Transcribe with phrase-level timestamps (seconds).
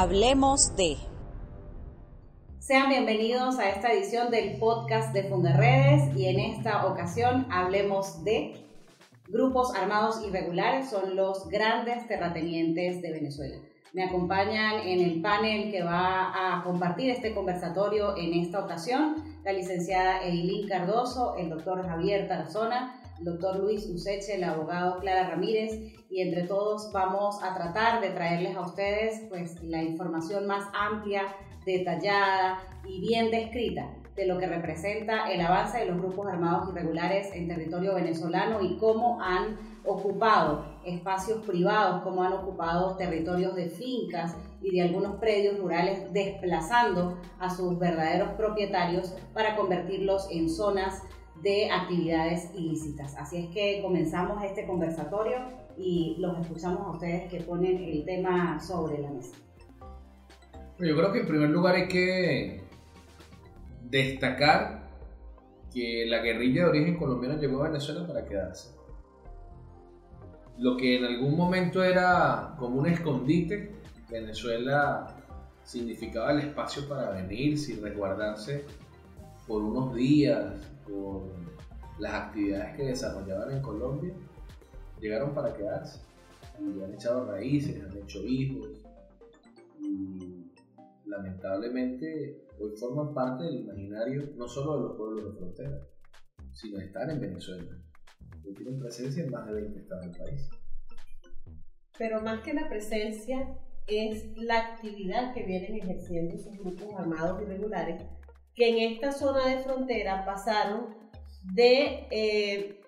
[0.00, 0.96] Hablemos de.
[2.60, 8.64] Sean bienvenidos a esta edición del podcast de Fundaredes y en esta ocasión hablemos de
[9.26, 13.56] grupos armados irregulares son los grandes terratenientes de Venezuela.
[13.92, 19.52] Me acompañan en el panel que va a compartir este conversatorio en esta ocasión la
[19.52, 25.72] licenciada Eileen Cardoso, el doctor Javier Tarazona, doctor Luis Useche, el abogado Clara Ramírez
[26.10, 31.22] y entre todos vamos a tratar de traerles a ustedes pues la información más amplia,
[31.64, 37.28] detallada y bien descrita de lo que representa el avance de los grupos armados irregulares
[37.32, 44.34] en territorio venezolano y cómo han ocupado espacios privados, cómo han ocupado territorios de fincas
[44.60, 51.02] y de algunos predios rurales, desplazando a sus verdaderos propietarios para convertirlos en zonas
[51.42, 53.16] de actividades ilícitas.
[53.16, 55.36] Así es que comenzamos este conversatorio
[55.76, 59.36] y los escuchamos a ustedes que ponen el tema sobre la mesa.
[60.78, 62.62] Yo creo que en primer lugar hay que
[63.88, 64.88] destacar
[65.72, 68.76] que la guerrilla de origen colombiano llegó a Venezuela para quedarse.
[70.58, 73.72] Lo que en algún momento era como un escondite,
[74.10, 75.14] Venezuela
[75.62, 78.64] significaba el espacio para venirse y resguardarse
[79.48, 81.32] por unos días, por
[81.98, 84.14] las actividades que desarrollaban en Colombia,
[85.00, 86.00] llegaron para quedarse.
[86.60, 88.84] Y han echado raíces, han hecho hijos.
[89.80, 90.52] Y
[91.06, 95.80] lamentablemente hoy forman parte del imaginario no solo de los pueblos de frontera,
[96.52, 97.78] sino están en Venezuela.
[98.46, 100.50] Hoy tienen presencia en más de 20 estados del país.
[101.96, 108.02] Pero más que la presencia es la actividad que vienen ejerciendo esos grupos armados irregulares
[108.58, 110.96] que en esta zona de frontera pasaron
[111.42, 112.80] de eh,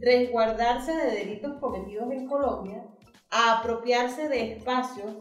[0.00, 2.86] resguardarse de delitos cometidos en Colombia
[3.30, 5.16] a apropiarse de espacios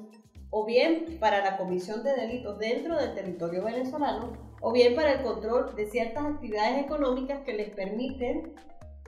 [0.51, 5.23] o bien para la comisión de delitos dentro del territorio venezolano o bien para el
[5.23, 8.53] control de ciertas actividades económicas que les permiten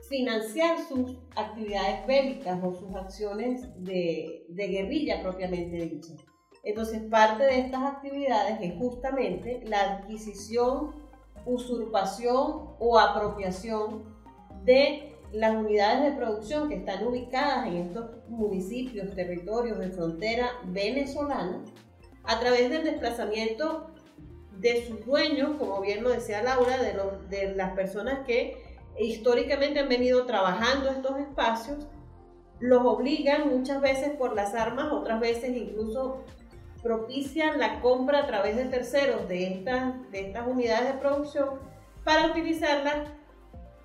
[0.08, 6.14] financiar sus actividades bélicas o sus acciones de, guerrilla propiamente dicha.
[6.68, 10.96] Entonces, parte de estas actividades es justamente la adquisición,
[11.46, 14.04] usurpación o apropiación
[14.64, 21.64] de las unidades de producción que están ubicadas en estos municipios, territorios de frontera venezolana,
[22.24, 23.90] a través del desplazamiento
[24.58, 27.00] de sus dueños, como bien lo decía Laura, de,
[27.34, 28.62] de las personas que
[28.98, 31.86] históricamente han venido trabajando estos espacios,
[32.60, 36.24] los obligan muchas veces por las armas, otras veces incluso
[36.82, 41.58] propician la compra a través de terceros de estas, de estas unidades de producción
[42.04, 43.08] para utilizarlas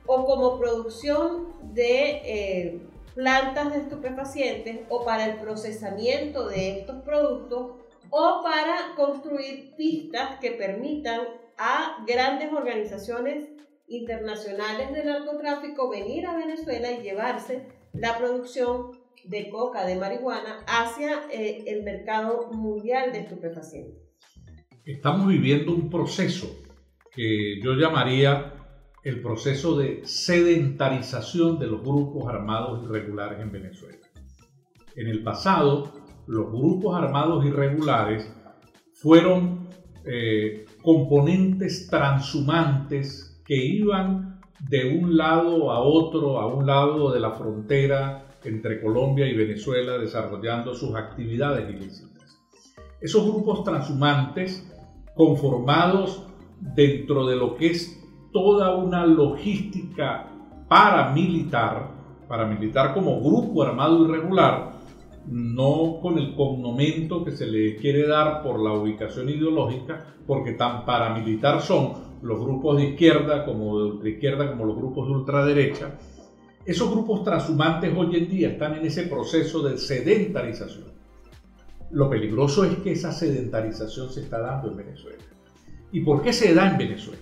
[0.05, 2.81] o como producción de eh,
[3.15, 7.71] plantas de estupefacientes o para el procesamiento de estos productos
[8.09, 11.21] o para construir pistas que permitan
[11.57, 13.47] a grandes organizaciones
[13.87, 21.27] internacionales de narcotráfico venir a Venezuela y llevarse la producción de coca, de marihuana, hacia
[21.31, 24.01] eh, el mercado mundial de estupefacientes.
[24.85, 26.47] Estamos viviendo un proceso
[27.11, 28.53] que yo llamaría
[29.03, 33.97] el proceso de sedentarización de los grupos armados irregulares en Venezuela.
[34.95, 35.91] En el pasado,
[36.27, 38.31] los grupos armados irregulares
[38.93, 39.69] fueron
[40.05, 47.31] eh, componentes transhumantes que iban de un lado a otro, a un lado de la
[47.31, 52.39] frontera entre Colombia y Venezuela desarrollando sus actividades ilícitas.
[53.01, 54.69] Esos grupos transhumantes
[55.15, 56.23] conformados
[56.59, 57.99] dentro de lo que es
[58.31, 60.29] toda una logística
[60.67, 61.91] paramilitar,
[62.27, 64.73] paramilitar como grupo armado irregular,
[65.27, 70.85] no con el connomento que se le quiere dar por la ubicación ideológica, porque tan
[70.85, 75.99] paramilitar son los grupos de izquierda como de izquierda como los grupos de ultraderecha,
[76.65, 80.93] esos grupos transhumantes hoy en día están en ese proceso de sedentarización.
[81.91, 85.23] Lo peligroso es que esa sedentarización se está dando en Venezuela.
[85.91, 87.21] ¿Y por qué se da en Venezuela?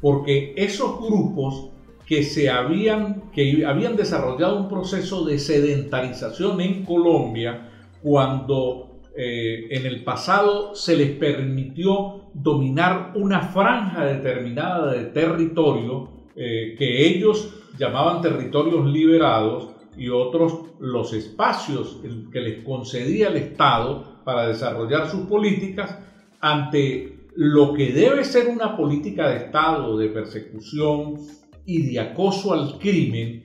[0.00, 1.70] Porque esos grupos
[2.06, 7.68] que, se habían, que habían desarrollado un proceso de sedentarización en Colombia
[8.02, 16.74] cuando eh, en el pasado se les permitió dominar una franja determinada de territorio eh,
[16.78, 22.00] que ellos llamaban territorios liberados y otros los espacios
[22.32, 25.98] que les concedía el Estado para desarrollar sus políticas
[26.40, 31.16] ante lo que debe ser una política de Estado de persecución
[31.66, 33.44] y de acoso al crimen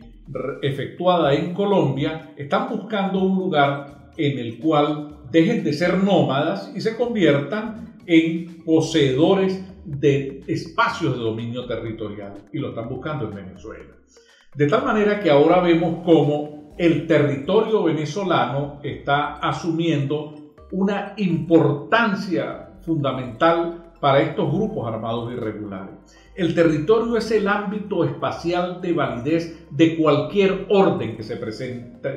[0.62, 6.82] efectuada en Colombia, están buscando un lugar en el cual dejen de ser nómadas y
[6.82, 13.94] se conviertan en poseedores de espacios de dominio territorial y lo están buscando en Venezuela.
[14.54, 23.94] De tal manera que ahora vemos cómo el territorio venezolano está asumiendo una importancia fundamental
[24.00, 25.96] para estos grupos armados irregulares.
[26.36, 31.40] El territorio es el ámbito espacial de validez de cualquier orden que se,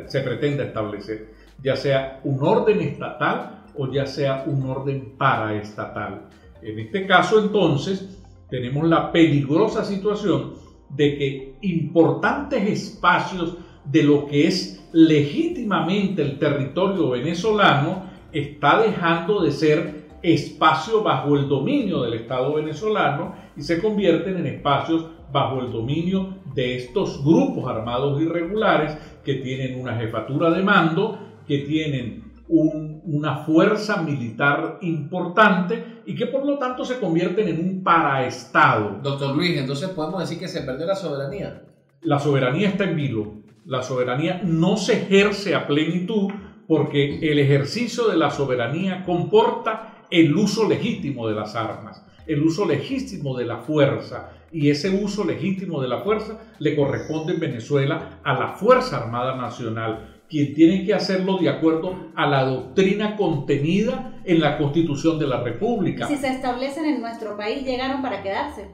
[0.06, 1.32] se pretenda establecer,
[1.62, 6.22] ya sea un orden estatal o ya sea un orden paraestatal.
[6.62, 8.18] En este caso, entonces,
[8.50, 10.54] tenemos la peligrosa situación
[10.90, 19.50] de que importantes espacios de lo que es legítimamente el territorio venezolano está dejando de
[19.50, 25.70] ser espacio bajo el dominio del Estado venezolano y se convierten en espacios bajo el
[25.70, 33.36] dominio de estos grupos armados irregulares que tienen una jefatura de mando, que tienen una
[33.36, 38.98] fuerza militar importante y que por lo tanto se convierten en un paraestado.
[39.02, 41.64] Doctor Luis, entonces podemos decir que se perdió la soberanía.
[42.00, 43.34] La soberanía está en vilo.
[43.66, 46.30] La soberanía no se ejerce a plenitud
[46.66, 52.64] porque el ejercicio de la soberanía comporta el uso legítimo de las armas, el uso
[52.66, 54.30] legítimo de la fuerza.
[54.50, 59.36] Y ese uso legítimo de la fuerza le corresponde en Venezuela a la Fuerza Armada
[59.36, 65.26] Nacional, quien tiene que hacerlo de acuerdo a la doctrina contenida en la Constitución de
[65.26, 66.06] la República.
[66.06, 68.68] Si se establecen en nuestro país, llegaron para quedarse.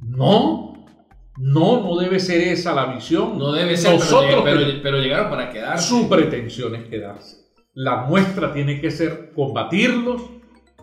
[0.00, 0.84] No,
[1.38, 3.38] no, no debe ser esa la visión.
[3.38, 5.88] No debe ser, Nosotros, pero, pero, llegaron para quedarse.
[5.88, 7.46] Su pretensión es quedarse.
[7.74, 10.22] La muestra tiene que ser combatirlos,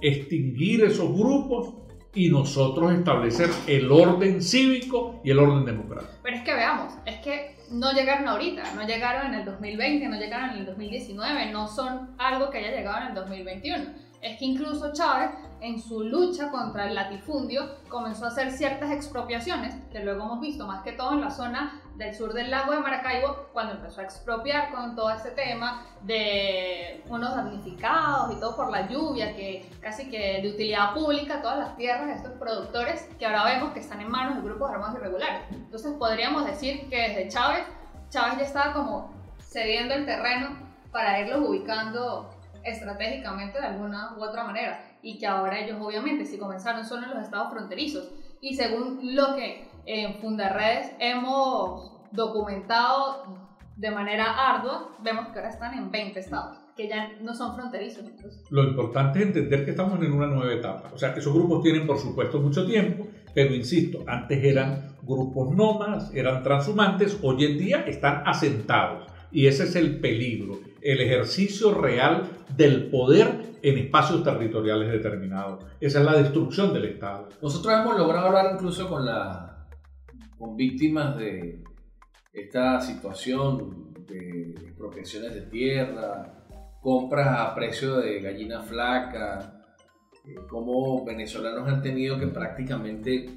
[0.02, 1.74] extinguir esos grupos
[2.14, 6.14] y nosotros establecer el orden cívico y el orden democrático.
[6.22, 10.18] Pero es que veamos, es que no llegaron ahorita, no llegaron en el 2020, no
[10.18, 13.86] llegaron en el 2019, no son algo que haya llegado en el 2021.
[14.24, 19.76] Es que incluso Chávez, en su lucha contra el latifundio, comenzó a hacer ciertas expropiaciones,
[19.92, 22.80] que luego hemos visto más que todo en la zona del sur del lago de
[22.80, 28.72] Maracaibo, cuando empezó a expropiar con todo este tema de unos damnificados y todo por
[28.72, 33.26] la lluvia, que casi que de utilidad pública, todas las tierras de estos productores que
[33.26, 35.42] ahora vemos que están en manos de grupos armados irregulares.
[35.52, 37.66] Entonces podríamos decir que desde Chávez,
[38.10, 39.12] Chávez ya estaba como
[39.42, 40.58] cediendo el terreno
[40.94, 42.33] para irlos ubicando
[42.64, 47.10] estratégicamente de alguna u otra manera y que ahora ellos obviamente si comenzaron solo en
[47.12, 48.12] los estados fronterizos
[48.42, 53.44] y según lo que en Fundarredes hemos documentado
[53.76, 58.06] de manera ardua, vemos que ahora están en 20 estados, que ya no son fronterizos.
[58.50, 60.92] Lo importante es entender que estamos en una nueva etapa.
[60.94, 66.14] O sea, esos grupos tienen, por supuesto, mucho tiempo, pero insisto, antes eran grupos nómadas,
[66.14, 69.08] eran transhumantes, hoy en día están asentados.
[69.32, 72.24] Y ese es el peligro, el ejercicio real
[72.56, 75.66] del poder en espacios territoriales determinados.
[75.80, 77.30] Esa es la destrucción del Estado.
[77.42, 79.50] Nosotros hemos logrado hablar incluso con la
[80.38, 81.64] con víctimas de
[82.34, 86.46] esta situación de expropiaciones de tierra,
[86.82, 89.64] compras a precio de gallina flaca,
[90.26, 93.30] eh, cómo venezolanos han tenido que prácticamente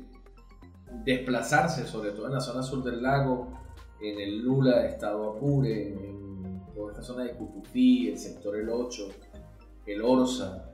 [1.04, 3.52] desplazarse, sobre todo en la zona sur del lago,
[4.00, 6.15] en el Lula Estado Apure, en
[6.96, 9.08] esta zona de Cucutí, el sector El 8,
[9.86, 10.64] el Orsa.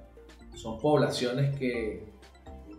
[0.54, 2.12] Son poblaciones que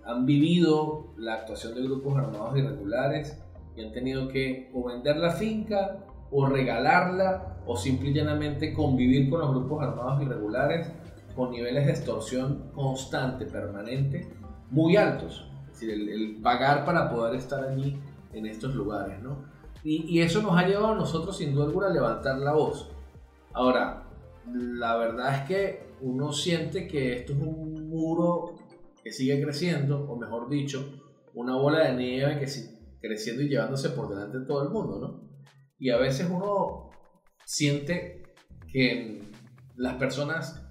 [0.05, 3.37] han vivido la actuación de grupos armados irregulares
[3.75, 9.29] y han tenido que o vender la finca o regalarla o simple y llanamente convivir
[9.29, 10.89] con los grupos armados irregulares
[11.35, 14.29] con niveles de extorsión constante, permanente,
[14.69, 15.49] muy altos.
[15.65, 17.99] Es decir, el, pagar para poder estar allí
[18.31, 19.37] en estos lugares, ¿no?
[19.83, 22.92] Y, y, eso nos ha llevado a nosotros sin duda alguna a levantar la voz.
[23.53, 24.09] Ahora,
[24.51, 28.55] la verdad es que uno siente que esto es un muro
[29.03, 31.01] que sigue creciendo, o mejor dicho,
[31.33, 34.99] una bola de nieve que sigue creciendo y llevándose por delante de todo el mundo,
[34.99, 35.29] ¿no?
[35.77, 36.89] Y a veces uno
[37.45, 38.23] siente
[38.71, 39.21] que
[39.75, 40.61] las personas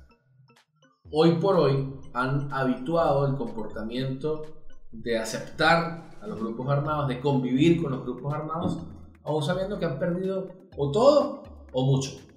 [1.10, 4.42] hoy por hoy han habituado el comportamiento
[4.90, 8.78] de aceptar a los grupos armados, de convivir con los grupos armados,
[9.22, 12.31] aún sabiendo que han perdido o todo o mucho.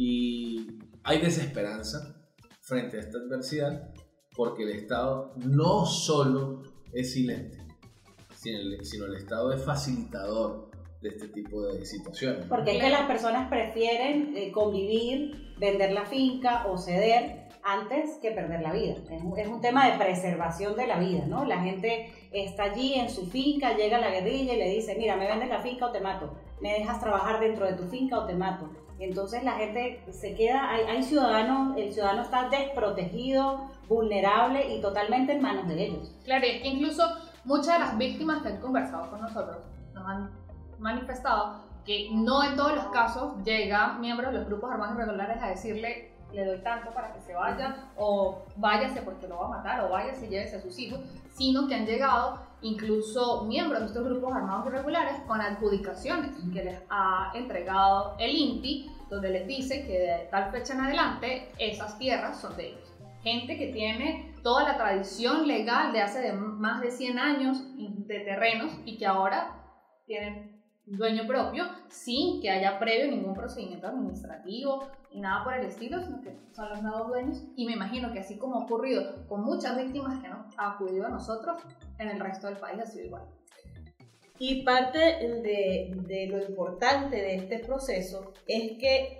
[0.00, 2.14] Y hay desesperanza
[2.60, 3.92] frente a esta adversidad
[4.36, 6.62] porque el Estado no solo
[6.92, 7.58] es silente,
[8.32, 10.70] sino el, Estado es facilitador
[11.02, 12.46] de este tipo de situaciones.
[12.46, 18.30] Porque es que las personas prefieren eh, convivir, vender la finca o ceder antes que
[18.30, 18.94] perder la vida.
[19.10, 21.44] Es un, es un, tema de preservación de la vida, ¿no?
[21.44, 25.26] La gente está allí en su finca, llega la guerrilla y le dice, mira, me
[25.26, 28.34] vendes la finca o te mato, me dejas trabajar dentro de tu finca o te
[28.34, 28.70] mato.
[28.98, 35.32] Entonces la gente se queda, hay, hay ciudadanos, el ciudadano está desprotegido, vulnerable y totalmente
[35.32, 36.14] en manos de ellos.
[36.24, 37.04] Claro, es que incluso
[37.44, 39.58] muchas de las víctimas que han conversado con nosotros
[39.94, 40.30] nos han
[40.78, 45.48] manifestado que no en todos los casos llegan miembros de los grupos armados irregulares a
[45.48, 49.84] decirle le doy tanto para que se vaya o váyase porque lo va a matar
[49.84, 54.04] o váyase y llévese a sus hijos, sino que han llegado incluso miembros de estos
[54.04, 59.98] grupos armados irregulares con adjudicaciones que les ha entregado el INPI, donde les dice que
[59.98, 62.94] de tal fecha en adelante esas tierras son de ellos.
[63.22, 68.20] Gente que tiene toda la tradición legal de hace de más de 100 años de
[68.20, 69.54] terrenos y que ahora
[70.06, 70.57] tienen
[70.90, 76.20] dueño propio sin que haya previo ningún procedimiento administrativo y nada por el estilo, sino
[76.20, 77.42] que son los nuevos dueños.
[77.56, 81.06] Y me imagino que así como ha ocurrido con muchas víctimas que no ha acudido
[81.06, 81.62] a nosotros,
[81.98, 83.24] en el resto del país ha sido igual.
[84.38, 89.18] Y parte de, de lo importante de este proceso es que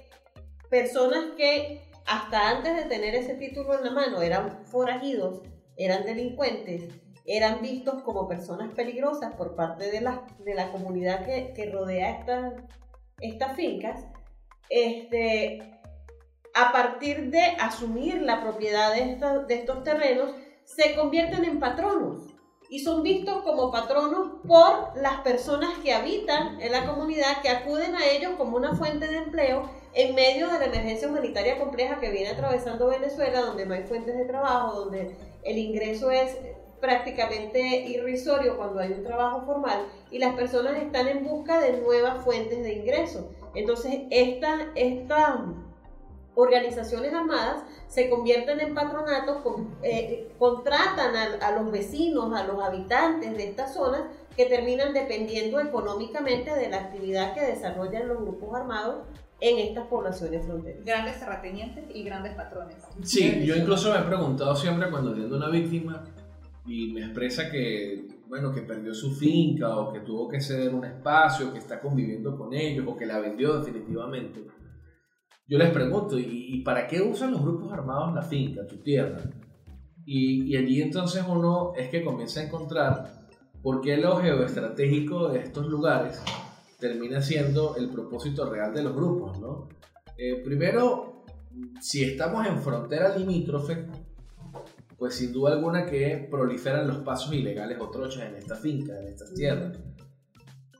[0.71, 5.43] personas que hasta antes de tener ese título en la mano eran forajidos,
[5.77, 6.89] eran delincuentes,
[7.29, 12.19] eran vistos como personas peligrosas por parte de la, de la comunidad que, que rodea
[12.19, 12.55] estas
[13.21, 14.05] estas fincas,
[14.69, 15.81] este,
[16.55, 19.17] a partir de asumir la propiedad de,
[19.47, 20.31] de estos terrenos,
[20.65, 22.35] se convierten en patronos
[22.71, 27.97] y son vistos como patronos por las personas que habitan en la comunidad, que acuden
[27.97, 32.11] a ellos como una fuente de empleo en medio de la emergencia humanitaria compleja que
[32.11, 36.37] viene atravesando Venezuela, donde no hay fuentes de trabajo, donde el ingreso es
[36.81, 42.25] prácticamente irrisorio cuando hay un trabajo formal y las personas están en busca de nuevas
[42.25, 43.31] fuentes de ingreso.
[43.55, 44.69] Entonces, estas
[46.35, 49.39] organizaciones armadas se convierten en patronatos,
[49.83, 54.03] eh, contratan a, a, los vecinos, a los habitantes de estas zonas
[54.37, 59.07] que terminan dependiendo económicamente de la actividad que desarrollan los grupos armados
[59.41, 60.85] en estas poblaciones fronterizas.
[60.85, 62.77] Grandes terratenientes y grandes patrones.
[63.03, 66.05] Sí, yo incluso me he preguntado siempre cuando viendo una víctima,
[66.69, 70.85] y me expresa que, bueno, que perdió su finca o que tuvo que ceder un
[70.85, 74.45] espacio, que está conviviendo con ellos o que la vendió definitivamente.
[75.49, 79.19] Yo les pregunto, ¿y, para qué usan los grupos armados la finca, tu tierra?
[80.05, 83.29] Y, y allí entonces uno es que comienza a encontrar
[83.63, 86.23] por qué lo geoestratégico de estos lugares
[86.79, 89.69] termina siendo el propósito real de los grupos, ¿no?
[90.17, 91.25] Eh, primero,
[91.81, 93.87] si estamos en frontera limítrofe,
[94.99, 99.07] pues sin duda alguna que proliferan los pasos ilegales o trochas en esta finca, en
[99.07, 99.79] estas tierras.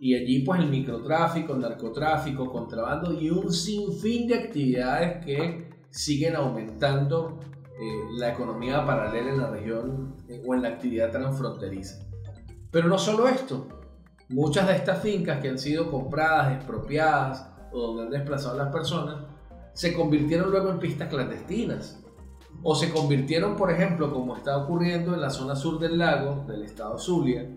[0.01, 6.35] Y allí pues el microtráfico, el narcotráfico, contrabando y un sinfín de actividades que siguen
[6.35, 7.39] aumentando
[7.81, 12.05] eh, la economía paralela en la región eh, o en la actividad transfronteriza.
[12.73, 13.69] Pero no solo esto,
[14.29, 18.73] muchas de estas fincas que han sido compradas, expropiadas o donde han desplazado a las
[18.73, 19.25] personas,
[19.75, 22.03] se convirtieron luego en pistas clandestinas
[22.63, 26.65] o se convirtieron, por ejemplo, como está ocurriendo en la zona sur del lago del
[26.65, 27.49] estado Zulia,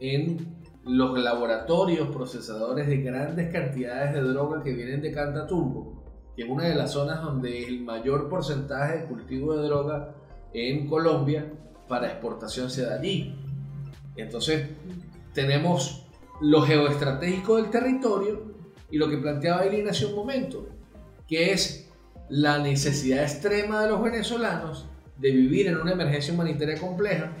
[0.00, 6.04] en los laboratorios procesadores de grandes cantidades de droga que vienen de Cantatumbo,
[6.36, 10.14] que es una de las zonas donde el mayor porcentaje de cultivo de droga
[10.52, 11.52] en Colombia
[11.88, 13.34] para exportación se da allí.
[14.16, 14.68] Entonces,
[15.32, 16.06] tenemos
[16.40, 18.54] lo geoestratégico del territorio
[18.90, 20.68] y lo que planteaba Irina hace un momento,
[21.26, 21.90] que es
[22.28, 24.86] la necesidad extrema de los venezolanos
[25.18, 27.32] de vivir en una emergencia humanitaria compleja,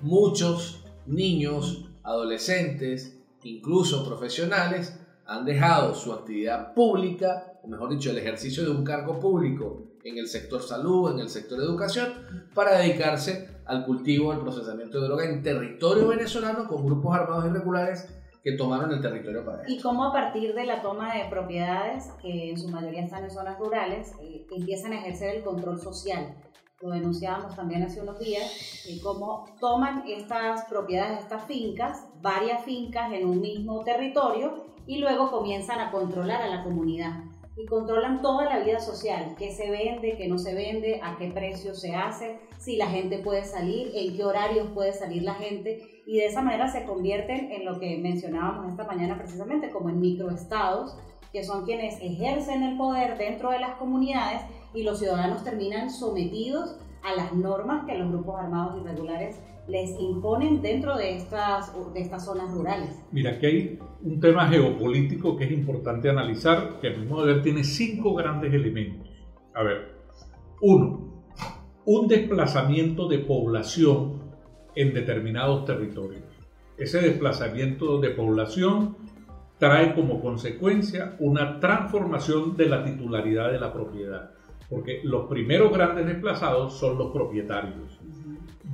[0.00, 8.64] muchos niños, adolescentes, incluso profesionales, han dejado su actividad pública, o mejor dicho, el ejercicio
[8.64, 12.08] de un cargo público en el sector salud, en el sector educación,
[12.54, 18.08] para dedicarse al cultivo, al procesamiento de droga en territorio venezolano con grupos armados irregulares
[18.42, 22.50] que tomaron el territorio para Y cómo a partir de la toma de propiedades, que
[22.50, 26.34] en su mayoría están en zonas rurales, eh, empiezan a ejercer el control social.
[26.80, 33.12] Lo denunciábamos también hace unos días, y cómo toman estas propiedades, estas fincas, varias fincas
[33.12, 37.31] en un mismo territorio, y luego comienzan a controlar a la comunidad.
[37.56, 41.30] Y controlan toda la vida social, qué se vende, qué no se vende, a qué
[41.30, 46.02] precio se hace, si la gente puede salir, en qué horarios puede salir la gente
[46.06, 50.00] y de esa manera se convierten en lo que mencionábamos esta mañana precisamente como en
[50.00, 50.96] microestados,
[51.30, 54.42] que son quienes ejercen el poder dentro de las comunidades
[54.74, 60.60] y los ciudadanos terminan sometidos a las normas que los grupos armados irregulares les imponen
[60.60, 62.90] dentro de estas, de estas zonas rurales.
[63.12, 67.34] Mira, aquí hay un tema geopolítico que es importante analizar, que a mi modo de
[67.34, 69.08] ver tiene cinco grandes elementos.
[69.54, 69.92] A ver,
[70.60, 71.24] uno,
[71.84, 74.22] un desplazamiento de población
[74.74, 76.24] en determinados territorios.
[76.76, 78.96] Ese desplazamiento de población
[79.58, 84.30] trae como consecuencia una transformación de la titularidad de la propiedad,
[84.68, 88.00] porque los primeros grandes desplazados son los propietarios.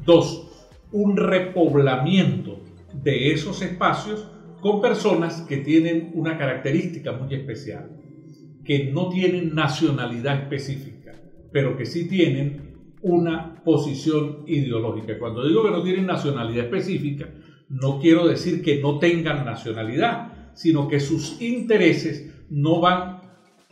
[0.06, 0.47] Dos,
[0.92, 2.60] un repoblamiento
[2.92, 4.26] de esos espacios
[4.60, 7.90] con personas que tienen una característica muy especial,
[8.64, 11.12] que no tienen nacionalidad específica,
[11.52, 12.68] pero que sí tienen
[13.02, 15.18] una posición ideológica.
[15.18, 17.28] Cuando digo que no tienen nacionalidad específica,
[17.68, 23.20] no quiero decir que no tengan nacionalidad, sino que sus intereses no van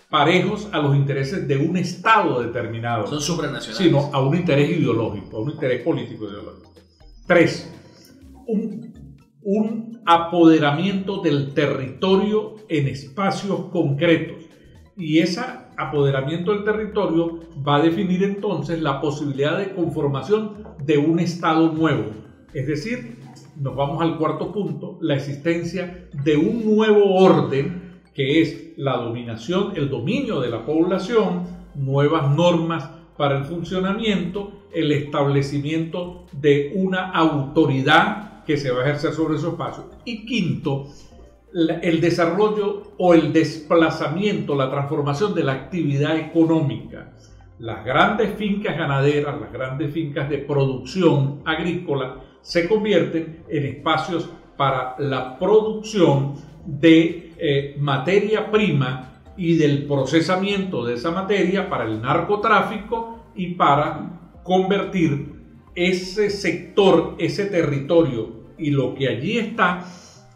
[0.08, 3.06] parejos a los intereses de un Estado determinado.
[3.06, 3.85] Son supranacionales.
[3.85, 6.73] Sino a un interés ideológico, a un interés político ideológico.
[7.26, 7.68] Tres,
[8.47, 14.45] un, apoderamiento del territorio en espacios concretos.
[14.97, 15.40] Y ese
[15.76, 22.12] apoderamiento del territorio va a definir entonces la posibilidad de conformación de un Estado nuevo.
[22.54, 23.18] Es decir,
[23.56, 29.73] nos vamos al cuarto punto, la existencia de un nuevo orden que es la dominación,
[29.75, 31.42] el dominio de la población,
[31.75, 39.12] nuevas normas para el funcionamiento, el establecimiento de una autoridad que se va a ejercer
[39.12, 39.87] sobre esos espacios.
[40.04, 40.87] Y quinto,
[41.52, 47.12] el desarrollo o el desplazamiento, la transformación de la actividad económica.
[47.58, 54.94] Las grandes fincas ganaderas, las grandes fincas de producción agrícola, se convierten en espacios para
[54.99, 56.35] la producción
[56.66, 64.15] de eh, materia prima y del procesamiento de esa materia para el narcotráfico y para
[64.47, 65.35] convertir
[65.75, 69.85] ese sector, ese territorio y lo que allí está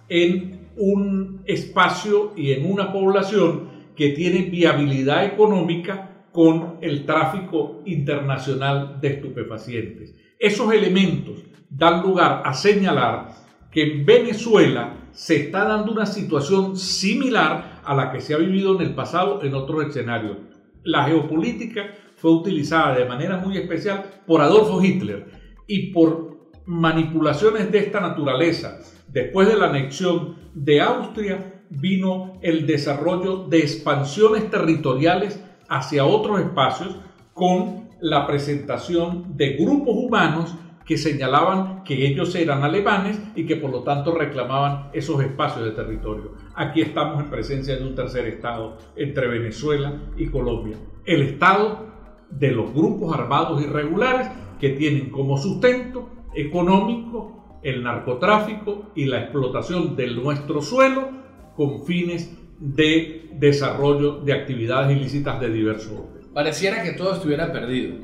[0.08, 9.00] en un espacio y en una población que tiene viabilidad económica con el tráfico internacional
[9.00, 10.14] de estupefacientes.
[10.38, 11.38] Esos elementos
[11.68, 13.28] dan lugar a señalar
[13.70, 18.74] que en Venezuela se está dando una situación similar a la que se ha vivido
[18.76, 20.38] en el pasado en otros escenarios.
[20.82, 25.26] La geopolítica fue utilizada de manera muy especial por Adolfo Hitler
[25.66, 28.78] y por manipulaciones de esta naturaleza.
[29.08, 36.96] Después de la anexión de Austria vino el desarrollo de expansiones territoriales hacia otros espacios
[37.32, 40.54] con la presentación de grupos humanos
[40.84, 45.70] que señalaban que ellos eran alemanes y que por lo tanto reclamaban esos espacios de
[45.70, 46.32] territorio.
[46.54, 50.76] Aquí estamos en presencia de un tercer Estado entre Venezuela y Colombia.
[51.06, 51.90] El Estado
[52.30, 59.96] de los grupos armados irregulares que tienen como sustento económico el narcotráfico y la explotación
[59.96, 61.08] de nuestro suelo
[61.56, 66.32] con fines de desarrollo de actividades ilícitas de diverso orden.
[66.32, 67.96] Pareciera que todo estuviera perdido,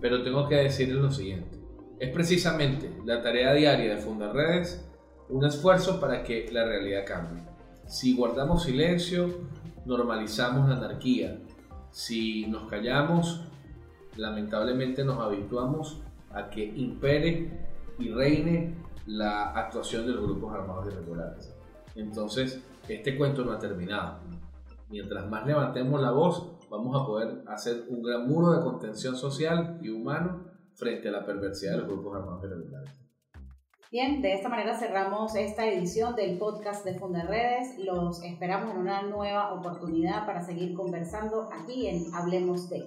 [0.00, 1.58] pero tengo que decirles lo siguiente.
[1.98, 4.84] Es precisamente la tarea diaria de Fundar Redes
[5.28, 7.42] un esfuerzo para que la realidad cambie.
[7.86, 9.28] Si guardamos silencio,
[9.84, 11.38] normalizamos la anarquía.
[11.90, 13.44] Si nos callamos,
[14.16, 18.74] lamentablemente nos habituamos a que impere y reine
[19.06, 21.54] la actuación de los grupos armados irregulares.
[21.94, 24.18] Entonces, este cuento no ha terminado.
[24.90, 29.78] Mientras más levantemos la voz, vamos a poder hacer un gran muro de contención social
[29.82, 33.07] y humano frente a la perversidad de los grupos armados irregulares.
[33.90, 37.78] Bien, de esta manera cerramos esta edición del podcast de Fundaredes.
[37.78, 42.84] Los esperamos en una nueva oportunidad para seguir conversando aquí en Hablemos de.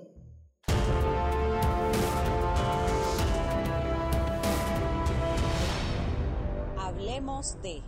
[6.77, 7.81] Hablemos de.